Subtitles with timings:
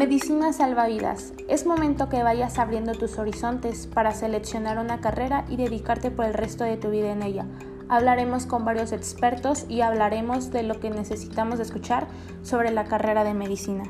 [0.00, 1.34] Medicina salva vidas.
[1.46, 6.32] Es momento que vayas abriendo tus horizontes para seleccionar una carrera y dedicarte por el
[6.32, 7.44] resto de tu vida en ella.
[7.90, 12.06] Hablaremos con varios expertos y hablaremos de lo que necesitamos escuchar
[12.42, 13.82] sobre la carrera de medicina.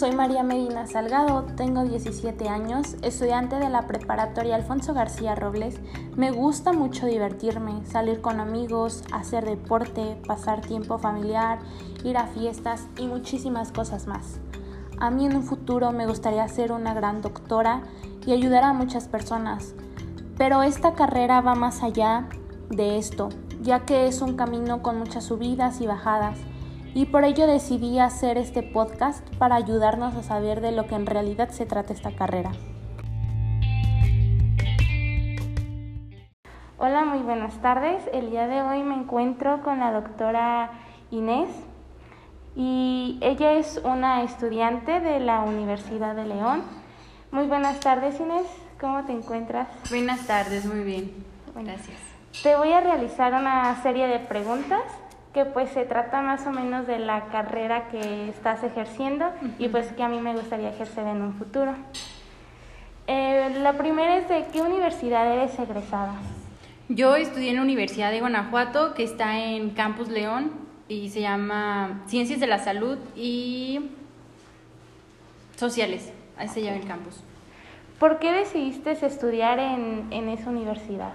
[0.00, 5.78] Soy María Medina Salgado, tengo 17 años, estudiante de la preparatoria Alfonso García Robles.
[6.16, 11.58] Me gusta mucho divertirme, salir con amigos, hacer deporte, pasar tiempo familiar,
[12.02, 14.40] ir a fiestas y muchísimas cosas más.
[15.00, 17.82] A mí en un futuro me gustaría ser una gran doctora
[18.24, 19.74] y ayudar a muchas personas,
[20.38, 22.26] pero esta carrera va más allá
[22.70, 23.28] de esto,
[23.60, 26.38] ya que es un camino con muchas subidas y bajadas
[26.94, 31.06] y por ello decidí hacer este podcast para ayudarnos a saber de lo que en
[31.06, 32.52] realidad se trata esta carrera.
[36.78, 38.02] Hola, muy buenas tardes.
[38.12, 40.70] El día de hoy me encuentro con la doctora
[41.10, 41.48] Inés
[42.56, 46.62] y ella es una estudiante de la Universidad de León.
[47.30, 48.46] Muy buenas tardes Inés,
[48.80, 49.68] ¿cómo te encuentras?
[49.90, 51.24] Buenas tardes, muy bien.
[51.54, 51.98] Gracias.
[52.42, 54.82] Te voy a realizar una serie de preguntas
[55.32, 59.26] que pues se trata más o menos de la carrera que estás ejerciendo
[59.58, 61.74] y pues que a mí me gustaría ejercer en un futuro.
[63.06, 66.14] Eh, la primera es de qué universidad eres egresada.
[66.88, 70.52] Yo estudié en la Universidad de Guanajuato, que está en Campus León
[70.88, 73.90] y se llama Ciencias de la Salud y
[75.56, 76.12] Sociales.
[76.36, 77.20] Ahí se llama el campus.
[78.00, 81.12] ¿Por qué decidiste estudiar en, en esa universidad?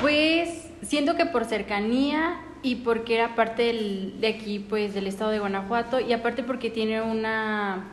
[0.00, 5.30] Pues siento que por cercanía y porque era parte del, de aquí, pues del estado
[5.30, 7.84] de Guanajuato, y aparte porque tiene una,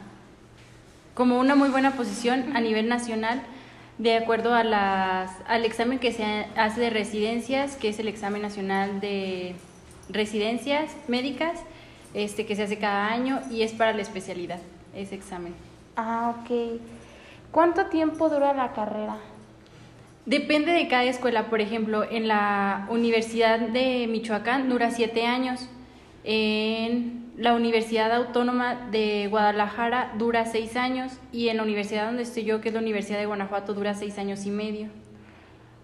[1.13, 3.41] como una muy buena posición a nivel nacional,
[3.97, 8.41] de acuerdo a las, al examen que se hace de residencias, que es el examen
[8.41, 9.55] nacional de
[10.09, 11.59] residencias médicas,
[12.13, 14.59] este, que se hace cada año y es para la especialidad,
[14.95, 15.53] ese examen.
[15.95, 16.79] Ah, ok.
[17.51, 19.17] ¿Cuánto tiempo dura la carrera?
[20.25, 21.49] Depende de cada escuela.
[21.49, 25.69] Por ejemplo, en la Universidad de Michoacán dura siete años.
[26.23, 31.19] En la Universidad Autónoma de Guadalajara dura seis años.
[31.31, 34.17] Y en la universidad donde estoy yo, que es la Universidad de Guanajuato, dura seis
[34.17, 34.87] años y medio.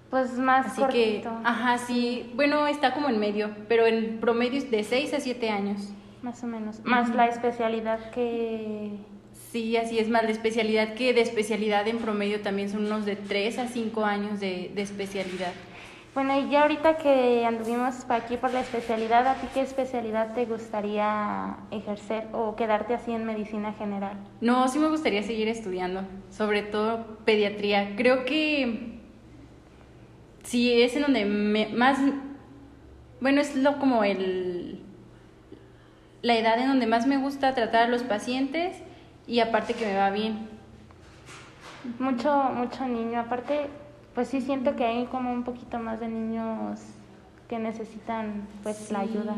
[0.09, 2.31] Pues más Así que, ajá, sí.
[2.35, 5.93] Bueno, está como en medio, pero en promedio es de seis a siete años.
[6.23, 6.81] Más o menos.
[6.83, 8.97] Más la especialidad que
[9.51, 13.15] Sí, así es más la especialidad que de especialidad en promedio también son unos de
[13.15, 15.53] 3 a 5 años de, de especialidad.
[16.13, 20.45] Bueno, y ya ahorita que anduvimos aquí por la especialidad, ¿a ti qué especialidad te
[20.45, 24.17] gustaría ejercer o quedarte así en medicina general?
[24.41, 27.95] No, sí me gustaría seguir estudiando, sobre todo pediatría.
[27.95, 28.99] Creo que
[30.43, 31.99] sí es en donde más,
[33.21, 34.81] bueno, es lo como el,
[36.21, 38.75] la edad en donde más me gusta tratar a los pacientes
[39.29, 40.49] y aparte que me va bien.
[41.99, 43.67] Mucho, mucho niño, aparte,
[44.15, 46.79] pues sí siento que hay como un poquito más de niños
[47.47, 49.35] que necesitan pues la ayuda.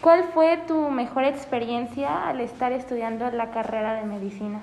[0.00, 4.60] ¿Cuál fue tu mejor experiencia al estar estudiando la carrera de medicina?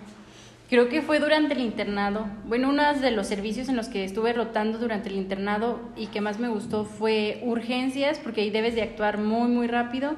[0.69, 2.25] Creo que fue durante el internado.
[2.45, 6.21] Bueno, uno de los servicios en los que estuve rotando durante el internado y que
[6.21, 10.15] más me gustó fue urgencias, porque ahí debes de actuar muy, muy rápido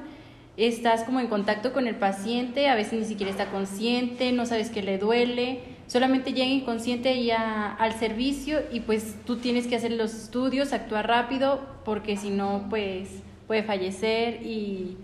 [0.56, 4.70] estás como en contacto con el paciente, a veces ni siquiera está consciente, no sabes
[4.70, 9.92] que le duele, solamente llega inconsciente ya al servicio y pues tú tienes que hacer
[9.92, 14.96] los estudios, actuar rápido, porque si no, pues puede fallecer y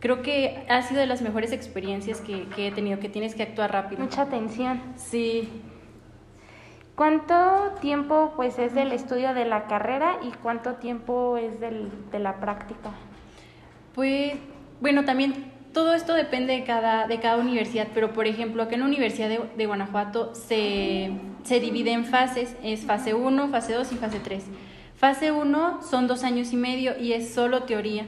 [0.00, 3.44] creo que ha sido de las mejores experiencias que, que he tenido, que tienes que
[3.44, 4.02] actuar rápido.
[4.02, 4.82] Mucha atención.
[4.96, 5.48] Sí.
[6.96, 12.18] ¿Cuánto tiempo pues es del estudio de la carrera y cuánto tiempo es del, de
[12.18, 12.90] la práctica?
[13.94, 14.34] Pues
[14.82, 18.80] bueno, también todo esto depende de cada, de cada universidad, pero por ejemplo, acá en
[18.80, 21.12] la Universidad de, Guanajuato se,
[21.44, 24.42] se, divide en fases, es fase 1, fase 2 y fase 3.
[24.96, 28.06] Fase 1 son dos años y medio y es solo teoría.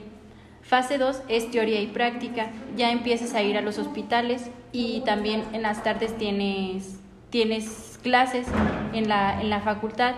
[0.63, 5.45] Fase 2 es teoría y práctica, ya empiezas a ir a los hospitales y también
[5.53, 6.99] en las tardes tienes,
[7.31, 8.49] tienes clases
[8.93, 10.17] en la, en la facultad.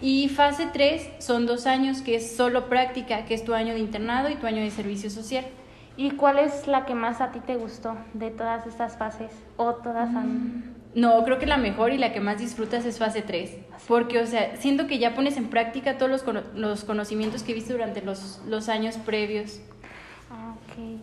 [0.00, 3.80] Y fase 3 son dos años que es solo práctica, que es tu año de
[3.80, 5.44] internado y tu año de servicio social.
[5.96, 9.30] ¿Y cuál es la que más a ti te gustó de todas estas fases?
[9.56, 10.76] ¿O todas han...
[10.94, 13.58] No, creo que la mejor y la que más disfrutas es fase 3.
[13.86, 17.72] Porque, o sea, siento que ya pones en práctica todos los, los conocimientos que viste
[17.72, 19.60] durante los, los años previos.
[20.30, 21.00] Ah, ok.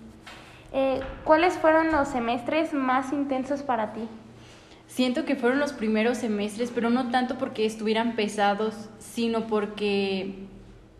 [0.73, 4.01] Eh, ¿Cuáles fueron los semestres más intensos para ti?
[4.87, 10.47] siento que fueron los primeros semestres, pero no tanto porque estuvieran pesados, sino porque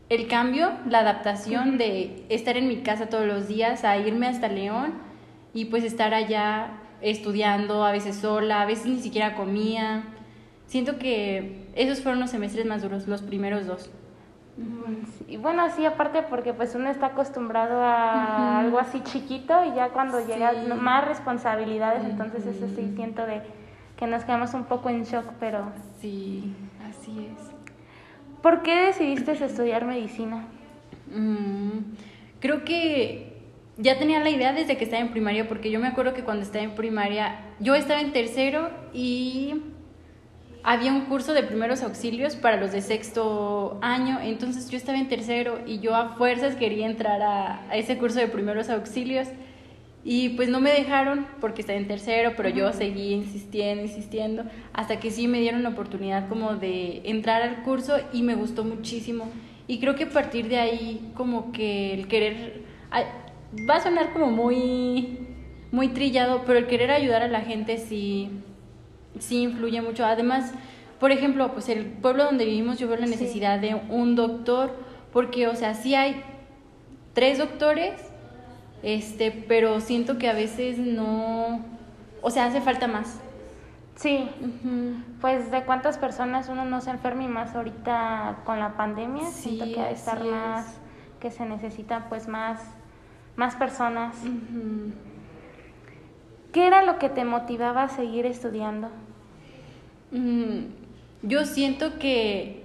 [0.09, 4.48] el cambio, la adaptación de estar en mi casa todos los días a irme hasta
[4.48, 4.94] León
[5.54, 6.71] y pues estar allá
[7.01, 10.04] estudiando, a veces sola, a veces ni siquiera comía.
[10.65, 13.89] Siento que esos fueron los semestres más duros, los primeros dos.
[15.27, 19.89] Y bueno, sí, aparte porque pues uno está acostumbrado a algo así chiquito y ya
[19.89, 23.42] cuando llegan más responsabilidades, entonces eso sí siento de
[23.98, 25.71] que nos quedamos un poco en shock, pero...
[26.00, 26.56] Sí,
[26.89, 27.46] así es.
[28.42, 30.48] ¿Por qué decidiste estudiar medicina?
[31.13, 31.95] Mm,
[32.39, 33.38] creo que
[33.78, 36.44] ya tenía la idea desde que estaba en primaria, porque yo me acuerdo que cuando
[36.44, 39.62] estaba en primaria, yo estaba en tercero y
[40.63, 45.07] había un curso de primeros auxilios para los de sexto año, entonces yo estaba en
[45.07, 49.28] tercero y yo a fuerzas quería entrar a, a ese curso de primeros auxilios
[50.09, 55.01] y pues no me dejaron porque estaba en tercero, pero yo seguí insistiendo, insistiendo, hasta
[55.01, 59.30] que sí me dieron la oportunidad como de entrar al curso y me gustó muchísimo.
[59.68, 62.62] Y creo que a partir de ahí como que el querer,
[63.69, 65.27] va a sonar como muy,
[65.74, 68.30] muy trillado, pero el querer ayudar a la gente sí,
[69.19, 70.06] sí influye mucho.
[70.06, 70.53] Además,
[71.01, 74.74] por ejemplo, pues el pueblo donde vivimos yo veo la necesidad de un doctor,
[75.12, 76.24] porque, o sea, sí hay
[77.13, 78.06] tres doctores
[78.83, 81.62] este, pero siento que a veces no,
[82.21, 83.19] o sea, hace falta más.
[83.95, 84.29] Sí,
[85.21, 89.65] pues de cuántas personas uno no se enferma y más ahorita con la pandemia, siento
[89.65, 90.77] que hay estar más,
[91.19, 92.62] que se necesitan pues más,
[93.35, 94.15] más personas.
[96.51, 98.89] ¿Qué era lo que te motivaba a seguir estudiando?
[100.12, 100.65] Mm,
[101.24, 102.63] yo siento que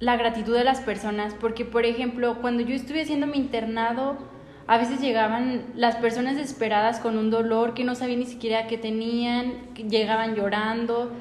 [0.00, 4.18] la gratitud de las personas, porque por ejemplo, cuando yo estuve haciendo mi internado,
[4.66, 8.78] a veces llegaban las personas desesperadas con un dolor que no sabían ni siquiera qué
[8.78, 11.12] tenían, llegaban llorando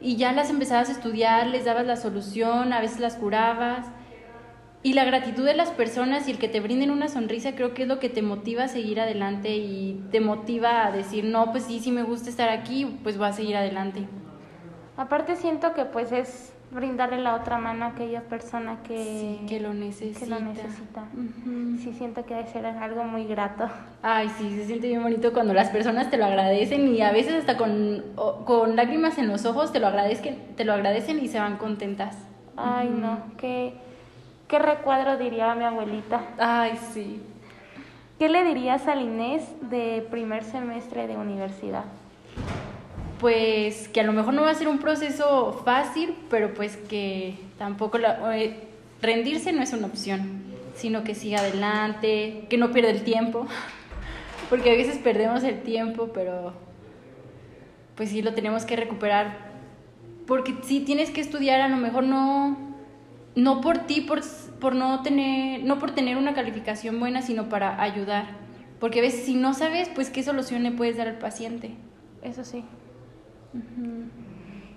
[0.00, 3.86] y ya las empezabas a estudiar, les dabas la solución, a veces las curabas.
[4.82, 7.82] Y la gratitud de las personas y el que te brinden una sonrisa creo que
[7.82, 11.64] es lo que te motiva a seguir adelante y te motiva a decir, no, pues
[11.64, 14.08] sí, sí me gusta estar aquí, pues voy a seguir adelante.
[14.96, 19.74] Aparte siento que pues es brindarle la otra mano a aquella persona que, que lo
[19.74, 20.20] necesita.
[20.20, 21.04] Que lo necesita.
[21.82, 23.68] Sí, siento que debe ser algo muy grato.
[24.02, 27.34] Ay, sí, se siente bien bonito cuando las personas te lo agradecen y a veces
[27.34, 28.04] hasta con,
[28.44, 32.16] con lágrimas en los ojos te lo, agradecen, te lo agradecen y se van contentas.
[32.56, 33.74] Ay, no, qué,
[34.46, 36.22] qué recuadro diría mi abuelita.
[36.38, 37.22] Ay, sí.
[38.18, 41.84] ¿Qué le dirías a Inés de primer semestre de universidad?
[43.20, 47.36] Pues que a lo mejor no va a ser un proceso fácil, pero pues que
[47.58, 48.56] tampoco la, eh,
[49.02, 50.42] rendirse no es una opción,
[50.74, 53.46] sino que siga adelante, que no pierda el tiempo,
[54.48, 56.54] porque a veces perdemos el tiempo, pero
[57.94, 59.50] pues sí lo tenemos que recuperar,
[60.26, 62.56] porque si tienes que estudiar a lo mejor no,
[63.34, 64.22] no por ti, por,
[64.60, 68.28] por no tener, no por tener una calificación buena, sino para ayudar,
[68.78, 71.72] porque a veces si no sabes, pues qué solución le puedes dar al paciente.
[72.22, 72.64] Eso sí.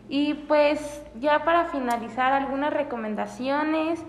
[0.10, 4.00] Y pues ya para finalizar, algunas recomendaciones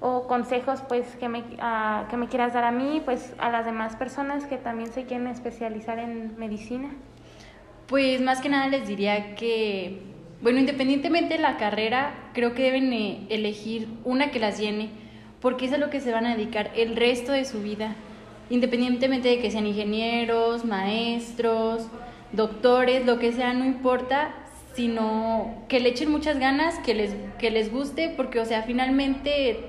[0.00, 3.64] o consejos pues que me, ah, que me quieras dar a mí, pues a las
[3.64, 6.90] demás personas que también se quieren especializar en medicina.
[7.86, 10.00] Pues más que nada les diría que,
[10.42, 14.90] bueno, independientemente de la carrera, creo que deben eh, elegir una que las llene,
[15.40, 17.94] porque es a lo que se van a dedicar el resto de su vida,
[18.50, 21.88] independientemente de que sean ingenieros, maestros,
[22.36, 24.34] doctores, lo que sea, no importa,
[24.74, 29.60] sino que le echen muchas ganas, que les, que les guste, porque, o sea, finalmente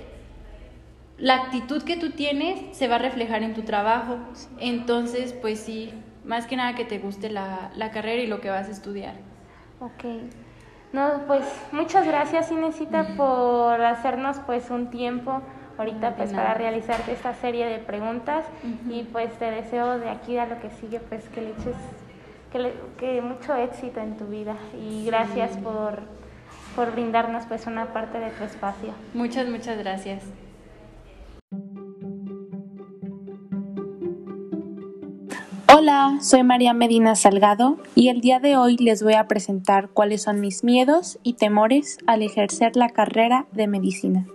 [1.18, 4.18] la actitud que tú tienes se va a reflejar en tu trabajo.
[4.60, 5.94] Entonces, pues sí,
[6.26, 9.14] más que nada que te guste la, la carrera y lo que vas a estudiar.
[9.80, 10.06] Ok.
[10.92, 15.42] No, pues muchas gracias Inesita por hacernos pues un tiempo
[15.78, 18.46] ahorita pues para realizarte esta serie de preguntas
[18.90, 21.76] y pues te deseo de aquí a lo que sigue pues que le eches
[22.98, 26.00] que, mucho éxito en tu vida y gracias por,
[26.76, 28.94] por brindarnos pues una parte de tu espacio.
[29.14, 30.24] Muchas, muchas gracias.
[35.74, 40.24] Hola, soy María Medina Salgado y el día de hoy les voy a presentar cuáles
[40.24, 44.26] son mis miedos y temores al ejercer la carrera de medicina.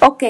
[0.00, 0.22] Ok,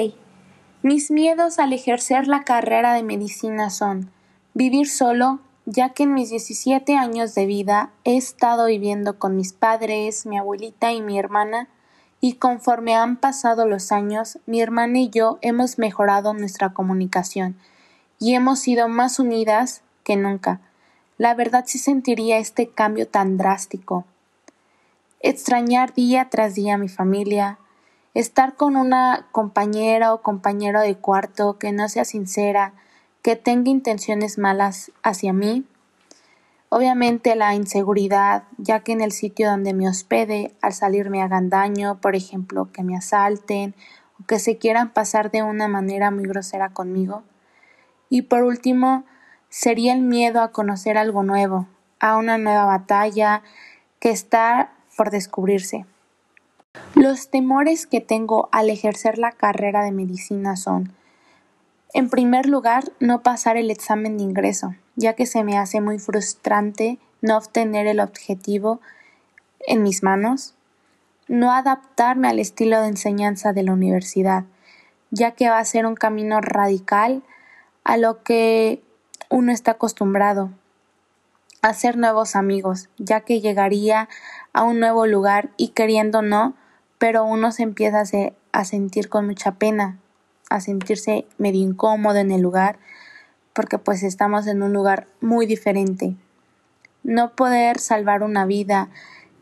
[0.85, 4.11] mis miedos al ejercer la carrera de medicina son
[4.53, 9.51] vivir solo, ya que en mis 17 años de vida he estado viviendo con mis
[9.51, 11.69] padres, mi abuelita y mi hermana,
[12.21, 17.57] y conforme han pasado los años, mi hermana y yo hemos mejorado nuestra comunicación
[18.19, 20.61] y hemos sido más unidas que nunca.
[21.17, 24.05] la verdad sí sentiría este cambio tan drástico.
[25.19, 27.57] Extrañar día tras día a mi familia,
[28.15, 32.73] estar con una compañera o compañero de cuarto que no sea sincera,
[33.21, 35.65] que tenga intenciones malas hacia mí.
[36.69, 41.49] Obviamente la inseguridad, ya que en el sitio donde me hospede, al salir me hagan
[41.49, 43.75] daño, por ejemplo, que me asalten
[44.19, 47.23] o que se quieran pasar de una manera muy grosera conmigo.
[48.09, 49.03] Y por último,
[49.49, 51.67] sería el miedo a conocer algo nuevo,
[51.99, 53.43] a una nueva batalla
[53.99, 55.85] que está por descubrirse.
[56.95, 60.93] Los temores que tengo al ejercer la carrera de medicina son,
[61.93, 65.99] en primer lugar, no pasar el examen de ingreso, ya que se me hace muy
[65.99, 68.81] frustrante no obtener el objetivo
[69.67, 70.55] en mis manos,
[71.27, 74.45] no adaptarme al estilo de enseñanza de la universidad,
[75.11, 77.23] ya que va a ser un camino radical
[77.83, 78.83] a lo que
[79.29, 80.51] uno está acostumbrado,
[81.61, 84.07] hacer nuevos amigos, ya que llegaría
[84.53, 86.53] a un nuevo lugar y queriendo no,
[86.97, 88.03] pero uno se empieza
[88.51, 89.99] a, sentir con mucha pena,
[90.49, 92.79] a sentirse medio incómodo en el lugar,
[93.53, 96.15] porque pues estamos en un lugar muy diferente.
[97.03, 98.89] No poder salvar una vida,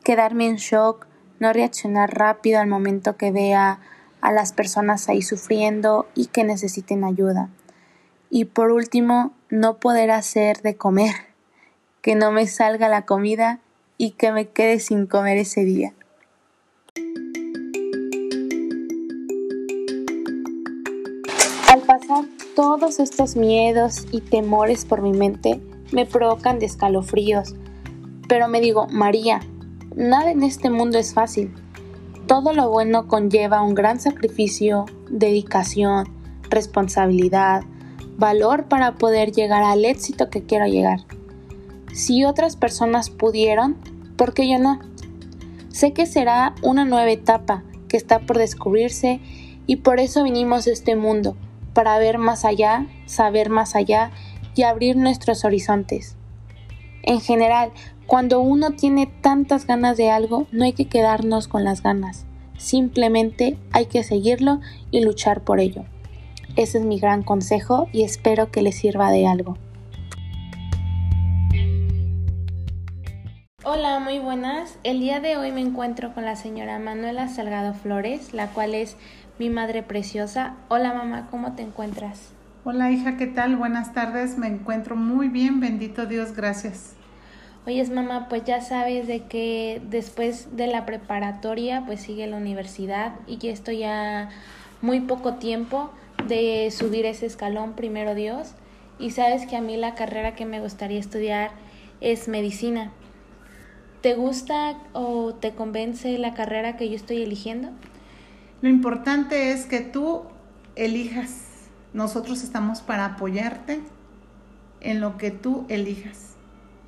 [0.04, 1.08] quedarme en shock,
[1.40, 3.80] no reaccionar rápido al momento que vea
[4.22, 7.50] a las personas ahí sufriendo y que necesiten ayuda.
[8.30, 11.14] Y por último, no poder hacer de comer,
[12.02, 13.60] que no me salga la comida
[13.98, 15.94] y que me quede sin comer ese día.
[22.56, 25.60] Todos estos miedos y temores por mi mente,
[25.92, 27.56] me provocan de escalofríos.
[28.28, 29.40] Pero me digo, María,
[29.96, 31.54] nada en este mundo es fácil.
[32.28, 36.08] Todo lo bueno conlleva un gran sacrificio, dedicación,
[36.50, 37.64] responsabilidad,
[38.18, 41.00] valor para poder llegar al éxito que quiero llegar.
[41.92, 43.78] Si otras personas pudieron,
[44.16, 44.80] ¿por qué yo no?
[45.70, 49.20] Sé que será una nueva etapa que está por descubrirse
[49.66, 51.36] y por eso vinimos a este mundo,
[51.74, 54.12] para ver más allá, saber más allá
[54.56, 56.16] y abrir nuestros horizontes.
[57.04, 57.72] En general,
[58.08, 62.26] cuando uno tiene tantas ganas de algo, no hay que quedarnos con las ganas,
[62.58, 64.60] simplemente hay que seguirlo
[64.92, 65.84] y luchar por ello.
[66.56, 69.58] Ese es mi gran consejo y espero que les sirva de algo.
[73.66, 74.78] Hola, muy buenas.
[74.84, 78.98] El día de hoy me encuentro con la señora Manuela Salgado Flores, la cual es
[79.40, 80.56] mi madre preciosa.
[80.70, 82.30] Hola mamá, ¿cómo te encuentras?
[82.64, 83.56] Hola hija, ¿qué tal?
[83.56, 86.94] Buenas tardes, me encuentro muy bien, bendito Dios, gracias.
[87.66, 93.14] Oyes mamá, pues ya sabes de que después de la preparatoria pues sigue la universidad
[93.26, 94.30] y que esto ya
[94.82, 95.92] muy poco tiempo
[96.28, 98.54] de subir ese escalón, primero Dios.
[99.00, 101.52] Y sabes que a mí la carrera que me gustaría estudiar
[102.02, 102.92] es medicina.
[104.02, 107.70] ¿Te gusta o te convence la carrera que yo estoy eligiendo?
[108.64, 110.22] Lo importante es que tú
[110.78, 111.42] elijas.
[111.92, 113.82] Nosotros estamos para apoyarte
[114.80, 116.36] en lo que tú elijas.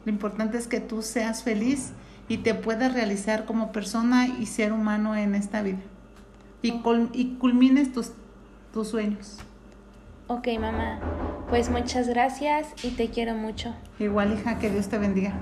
[0.06, 1.92] Lo importante es que tú seas feliz
[2.30, 5.82] y te puedas realizar como persona y ser humano en esta vida.
[6.62, 8.14] Y, y culmines tus
[8.72, 9.40] tus sueños.
[10.28, 11.02] Ok, mamá.
[11.50, 13.76] Pues muchas gracias y te quiero mucho.
[14.00, 15.34] Igual, hija, que Dios te bendiga.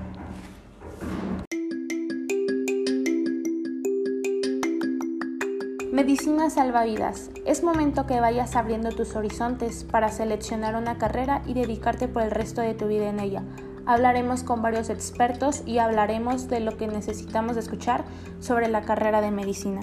[5.94, 7.30] Medicina salva vidas.
[7.46, 12.32] Es momento que vayas abriendo tus horizontes para seleccionar una carrera y dedicarte por el
[12.32, 13.44] resto de tu vida en ella.
[13.86, 18.02] Hablaremos con varios expertos y hablaremos de lo que necesitamos escuchar
[18.40, 19.82] sobre la carrera de medicina.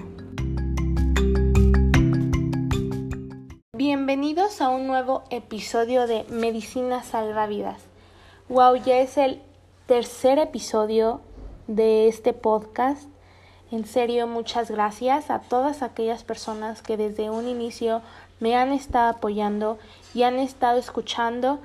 [3.72, 7.84] Bienvenidos a un nuevo episodio de Medicina Salva Vidas.
[8.50, 9.42] Wow, ya es el
[9.86, 11.22] tercer episodio
[11.68, 13.08] de este podcast.
[13.72, 18.02] En serio, muchas gracias a todas aquellas personas que desde un inicio
[18.42, 19.80] me han estado apoyando
[20.14, 21.58] y han estado escuchando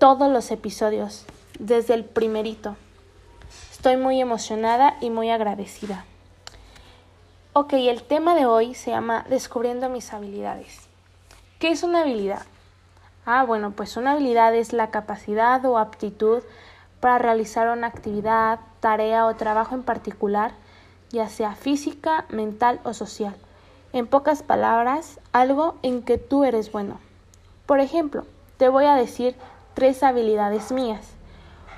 [0.00, 1.24] todos los episodios,
[1.60, 2.76] desde el primerito.
[3.70, 6.04] Estoy muy emocionada y muy agradecida.
[7.52, 10.88] Ok, el tema de hoy se llama Descubriendo mis habilidades.
[11.60, 12.42] ¿Qué es una habilidad?
[13.24, 16.42] Ah, bueno, pues una habilidad es la capacidad o aptitud
[16.98, 20.52] para realizar una actividad, tarea o trabajo en particular,
[21.10, 23.34] ya sea física, mental o social.
[23.92, 26.98] En pocas palabras, algo en que tú eres bueno.
[27.66, 28.24] Por ejemplo,
[28.56, 29.36] te voy a decir
[29.74, 31.12] tres habilidades mías.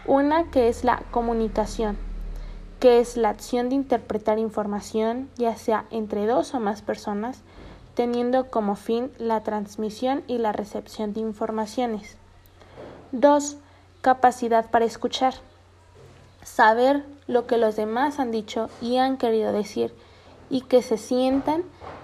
[0.07, 1.97] Una que es la comunicación
[2.81, 7.43] que es la acción de interpretar información, ya sea entre dos o más personas,
[7.95, 12.17] teniendo como fin la transmisión y la recepción de informaciones.
[13.13, 13.59] 2.
[14.01, 15.35] capacidad para escuchar,
[16.43, 19.95] saber lo que los demás han dicho y han querido decir
[20.49, 21.63] y que se sientan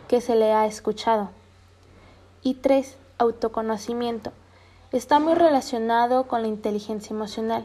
[0.09, 1.31] que se le ha escuchado.
[2.43, 4.33] Y tres, autoconocimiento.
[4.93, 7.65] Está muy relacionado con la inteligencia emocional,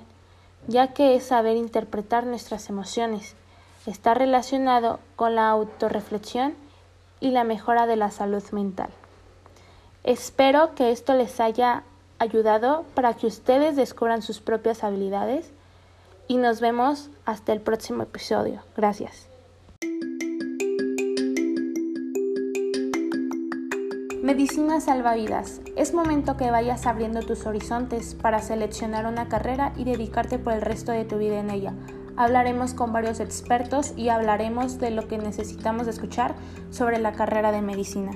[0.67, 3.35] ya que es saber interpretar nuestras emociones.
[3.85, 6.55] Está relacionado con la autorreflexión
[7.19, 8.89] y la mejora de la salud mental.
[10.03, 11.83] Espero que esto les haya
[12.17, 15.51] ayudado para que ustedes descubran sus propias habilidades
[16.31, 18.61] y nos vemos hasta el próximo episodio.
[18.77, 19.27] Gracias.
[24.23, 25.59] Medicina salva vidas.
[25.75, 30.61] Es momento que vayas abriendo tus horizontes para seleccionar una carrera y dedicarte por el
[30.61, 31.73] resto de tu vida en ella.
[32.15, 36.35] Hablaremos con varios expertos y hablaremos de lo que necesitamos escuchar
[36.69, 38.13] sobre la carrera de medicina.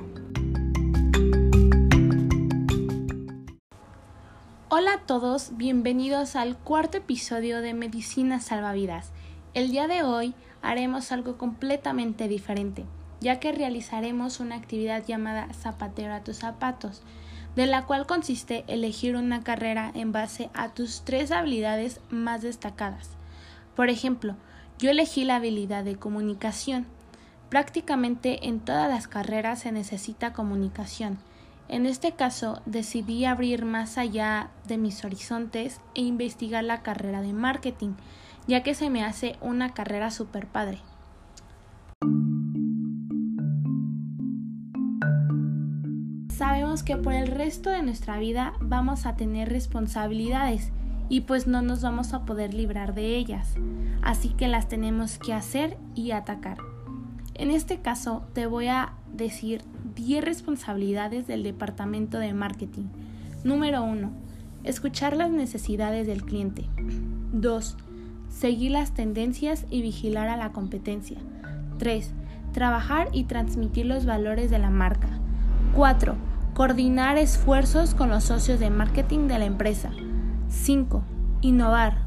[4.77, 9.13] Hola a todos, bienvenidos al cuarto episodio de Medicina Salvavidas.
[9.53, 12.84] El día de hoy haremos algo completamente diferente
[13.22, 17.03] ya que realizaremos una actividad llamada Zapatero a tus zapatos,
[17.55, 23.12] de la cual consiste elegir una carrera en base a tus tres habilidades más destacadas.
[23.77, 24.36] Por ejemplo,
[24.77, 26.86] yo elegí la habilidad de comunicación.
[27.48, 31.17] Prácticamente en todas las carreras se necesita comunicación.
[31.67, 37.34] En este caso decidí abrir más allá de mis horizontes e investigar la carrera de
[37.34, 37.93] marketing,
[38.48, 40.79] ya que se me hace una carrera super padre.
[46.36, 50.72] sabemos que por el resto de nuestra vida vamos a tener responsabilidades
[51.10, 53.55] y pues no nos vamos a poder librar de ellas.
[54.01, 56.57] Así que las tenemos que hacer y atacar.
[57.37, 59.61] En este caso te voy a decir
[59.95, 62.85] 10 responsabilidades del departamento de marketing.
[63.43, 64.09] Número 1.
[64.63, 66.69] Escuchar las necesidades del cliente.
[67.33, 67.75] 2.
[68.29, 71.17] Seguir las tendencias y vigilar a la competencia.
[71.77, 72.13] 3.
[72.53, 75.09] Trabajar y transmitir los valores de la marca.
[75.75, 76.15] 4.
[76.53, 79.91] Coordinar esfuerzos con los socios de marketing de la empresa.
[80.48, 81.03] 5.
[81.41, 81.98] Innovar.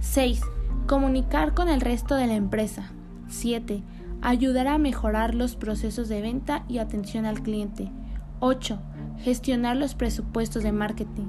[0.00, 0.42] 6.
[0.86, 2.90] Comunicar con el resto de la empresa.
[3.28, 3.82] 7.
[4.28, 7.92] Ayudar a mejorar los procesos de venta y atención al cliente.
[8.40, 8.76] 8.
[9.20, 11.28] Gestionar los presupuestos de marketing.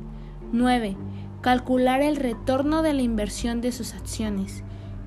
[0.52, 0.98] 9.
[1.42, 4.64] Calcular el retorno de la inversión de sus acciones.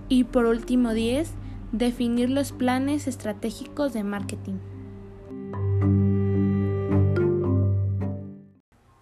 [0.08, 1.32] Y por último 10.
[1.72, 4.58] Definir los planes estratégicos de marketing.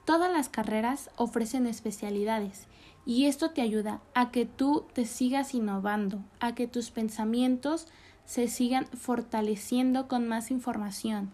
[0.06, 2.68] Todas las carreras ofrecen especialidades
[3.04, 7.86] y esto te ayuda a que tú te sigas innovando, a que tus pensamientos
[8.28, 11.30] se sigan fortaleciendo con más información.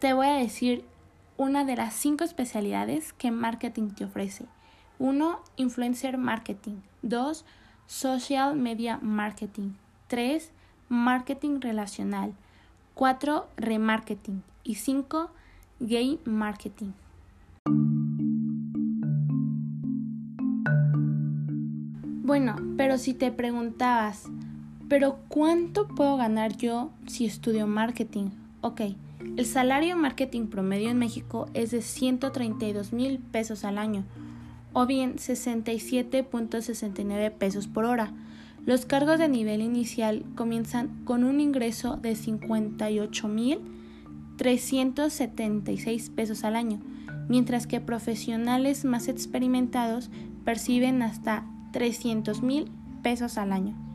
[0.00, 0.84] Te voy a decir
[1.36, 4.46] una de las cinco especialidades que marketing te ofrece.
[4.98, 5.40] 1.
[5.54, 6.80] Influencer marketing.
[7.02, 7.44] 2.
[7.86, 9.74] Social media marketing.
[10.08, 10.50] 3.
[10.88, 12.34] Marketing relacional.
[12.94, 13.48] 4.
[13.56, 14.42] Remarketing.
[14.64, 15.30] Y 5.
[15.78, 16.94] Game marketing.
[22.24, 24.24] Bueno, pero si te preguntabas,
[24.88, 28.30] ¿pero cuánto puedo ganar yo si estudio marketing?
[28.60, 28.82] Ok,
[29.36, 34.04] el salario marketing promedio en México es de 132 mil pesos al año,
[34.72, 38.12] o bien 67.69 pesos por hora.
[38.64, 43.60] Los cargos de nivel inicial comienzan con un ingreso de 58 mil
[44.36, 46.80] 376 pesos al año,
[47.28, 50.10] mientras que profesionales más experimentados
[50.44, 52.70] perciben hasta 300 mil
[53.02, 53.87] pesos al año.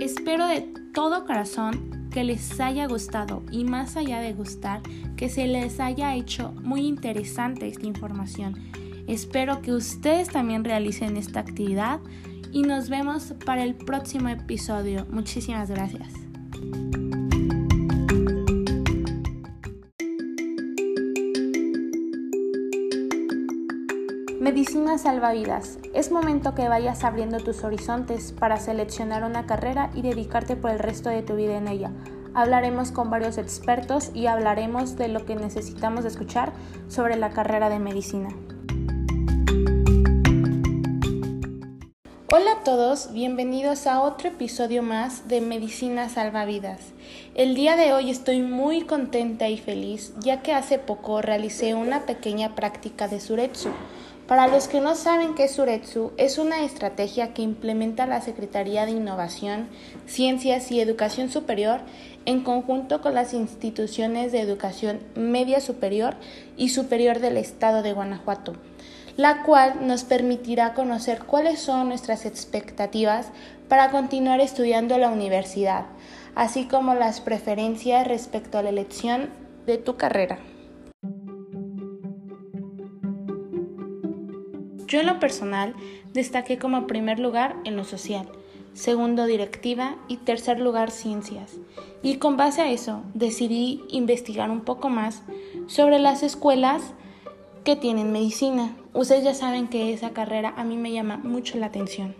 [0.00, 4.82] Espero de todo corazón que les haya gustado y más allá de gustar,
[5.16, 8.54] que se les haya hecho muy interesante esta información.
[9.06, 12.00] Espero que ustedes también realicen esta actividad
[12.52, 15.06] y nos vemos para el próximo episodio.
[15.10, 16.12] Muchísimas gracias.
[24.52, 25.78] Medicina salvavidas.
[25.94, 30.78] Es momento que vayas abriendo tus horizontes para seleccionar una carrera y dedicarte por el
[30.78, 31.90] resto de tu vida en ella.
[32.34, 36.52] Hablaremos con varios expertos y hablaremos de lo que necesitamos escuchar
[36.86, 38.28] sobre la carrera de medicina.
[42.30, 46.92] Hola a todos, bienvenidos a otro episodio más de Medicina Salvavidas.
[47.34, 52.04] El día de hoy estoy muy contenta y feliz ya que hace poco realicé una
[52.04, 53.70] pequeña práctica de Suretsu
[54.32, 58.86] para los que no saben qué es Suretsu, es una estrategia que implementa la Secretaría
[58.86, 59.68] de Innovación,
[60.06, 61.80] Ciencias y Educación Superior
[62.24, 66.14] en conjunto con las instituciones de educación media superior
[66.56, 68.54] y superior del Estado de Guanajuato,
[69.18, 73.26] la cual nos permitirá conocer cuáles son nuestras expectativas
[73.68, 75.84] para continuar estudiando la universidad,
[76.34, 79.28] así como las preferencias respecto a la elección
[79.66, 80.38] de tu carrera.
[84.92, 85.74] Yo en lo personal
[86.12, 88.28] destaqué como primer lugar en lo social,
[88.74, 91.56] segundo directiva y tercer lugar ciencias.
[92.02, 95.22] Y con base a eso decidí investigar un poco más
[95.66, 96.82] sobre las escuelas
[97.64, 98.76] que tienen medicina.
[98.92, 102.14] Ustedes ya saben que esa carrera a mí me llama mucho la atención.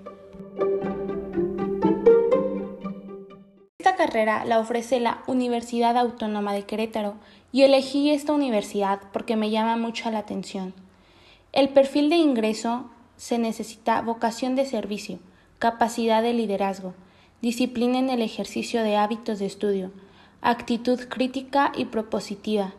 [3.77, 7.17] Esta carrera la ofrece la Universidad Autónoma de Querétaro
[7.53, 10.73] y elegí esta universidad porque me llama mucho la atención.
[11.53, 12.87] El perfil de ingreso
[13.19, 15.19] se necesita vocación de servicio,
[15.59, 16.95] capacidad de liderazgo,
[17.43, 19.91] disciplina en el ejercicio de hábitos de estudio,
[20.41, 22.73] actitud crítica y propositiva,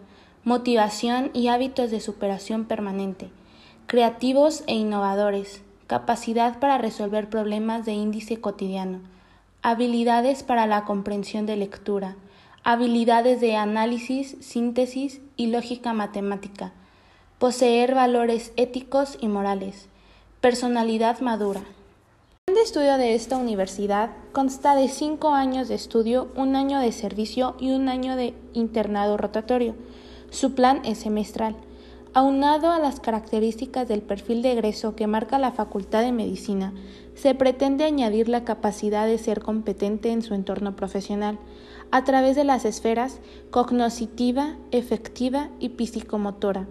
[0.44, 3.30] motivación y hábitos de superación permanente,
[3.86, 9.02] creativos e innovadores, capacidad para resolver problemas de índice cotidiano,
[9.62, 12.16] habilidades para la comprensión de lectura,
[12.64, 16.74] habilidades de análisis, síntesis y lógica matemática,
[17.40, 19.88] poseer valores éticos y morales,
[20.40, 21.60] personalidad madura.
[21.60, 26.80] El plan de estudio de esta universidad consta de cinco años de estudio, un año
[26.80, 29.76] de servicio y un año de internado rotatorio.
[30.30, 31.56] Su plan es semestral.
[32.14, 36.74] Aunado a las características del perfil de egreso que marca la Facultad de Medicina,
[37.16, 41.40] se pretende añadir la capacidad de ser competente en su entorno profesional
[41.92, 43.20] a través de las esferas
[43.52, 46.68] cognoscitiva, efectiva y psicomotora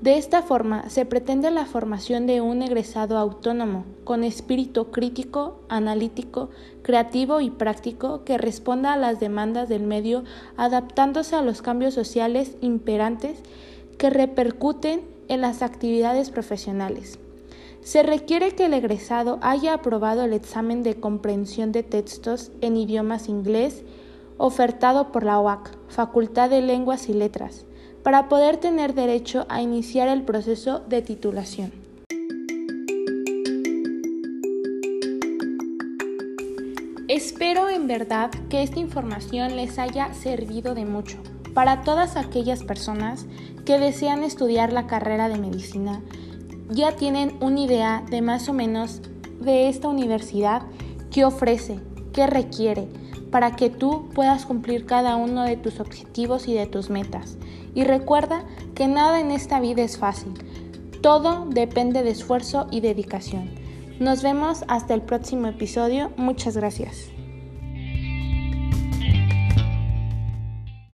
[0.00, 6.50] de esta forma, se pretende la formación de un egresado autónomo, con espíritu crítico, analítico,
[6.82, 10.24] creativo y práctico que responda a las demandas del medio,
[10.58, 13.38] adaptándose a los cambios sociales imperantes
[13.96, 17.18] que repercuten en las actividades profesionales.
[17.80, 23.28] Se requiere que el egresado haya aprobado el examen de comprensión de textos en idiomas
[23.28, 23.82] inglés
[24.38, 27.65] ofertado por la OAC, Facultad de Lenguas y Letras,
[28.06, 31.72] para poder tener derecho a iniciar el proceso de titulación.
[37.08, 41.18] Espero en verdad que esta información les haya servido de mucho
[41.52, 43.26] para todas aquellas personas
[43.64, 46.00] que desean estudiar la carrera de medicina.
[46.70, 49.00] Ya tienen una idea de más o menos
[49.40, 50.62] de esta universidad,
[51.10, 51.80] qué ofrece,
[52.12, 52.86] qué requiere,
[53.32, 57.36] para que tú puedas cumplir cada uno de tus objetivos y de tus metas.
[57.76, 58.42] Y recuerda
[58.74, 60.32] que nada en esta vida es fácil.
[61.02, 63.50] Todo depende de esfuerzo y dedicación.
[64.00, 66.10] Nos vemos hasta el próximo episodio.
[66.16, 67.15] Muchas gracias.